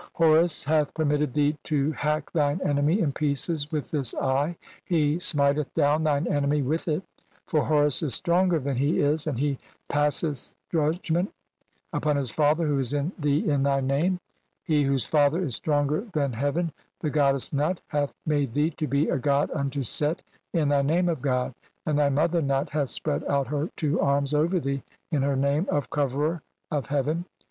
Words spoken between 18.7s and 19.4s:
to be a